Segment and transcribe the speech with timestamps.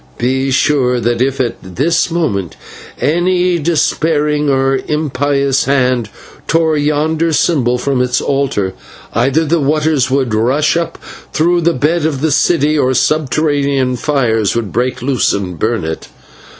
[0.17, 2.55] Be sure that if at this moment
[2.99, 6.09] any despairing or impious hand
[6.47, 8.73] tore yonder symbol from its altar,
[9.13, 10.97] either the waters would rush up
[11.33, 16.07] through the bed of the city, or subterranean fires would break loose and burn it.